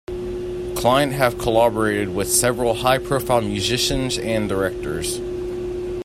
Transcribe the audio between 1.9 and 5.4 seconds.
with several high-profile musicians and directors.